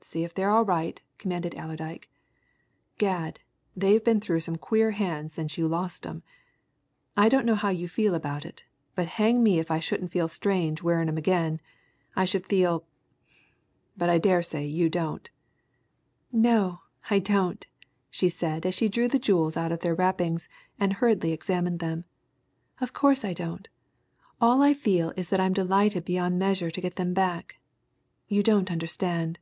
[0.00, 2.08] "See if they're all right," commanded Allerdyke
[2.96, 3.40] "Gad!
[3.76, 6.22] they've been through some queer hands since you lost 'em.
[7.14, 10.26] I don't know how you feel about it, but hang me if I shouldn't feel
[10.28, 11.60] strange wearing 'em again!
[12.16, 12.86] I should feel
[13.98, 15.28] but I daresay you don't!"
[16.32, 16.80] "No,
[17.10, 17.66] I don't!"
[18.08, 20.48] she said as she drew the jewels out of their wrappings
[20.80, 22.06] and hurriedly examined them.
[22.80, 23.68] "Of course I don't;
[24.40, 27.58] all I feel is that I'm delighted beyond measure to get them back.
[28.26, 29.38] You don't understand."